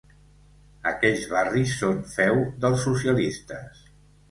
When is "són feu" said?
1.83-2.41